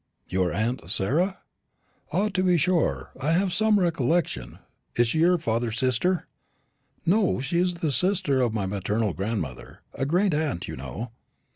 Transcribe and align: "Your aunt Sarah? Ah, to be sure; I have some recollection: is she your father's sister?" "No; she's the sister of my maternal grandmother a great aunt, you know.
"Your 0.27 0.51
aunt 0.51 0.89
Sarah? 0.89 1.37
Ah, 2.11 2.29
to 2.29 2.41
be 2.41 2.57
sure; 2.57 3.11
I 3.19 3.33
have 3.33 3.53
some 3.53 3.79
recollection: 3.79 4.57
is 4.95 5.09
she 5.09 5.19
your 5.19 5.37
father's 5.37 5.77
sister?" 5.77 6.25
"No; 7.05 7.39
she's 7.39 7.75
the 7.75 7.91
sister 7.91 8.41
of 8.41 8.51
my 8.51 8.65
maternal 8.65 9.13
grandmother 9.13 9.81
a 9.93 10.07
great 10.07 10.33
aunt, 10.33 10.67
you 10.67 10.75
know. 10.75 11.11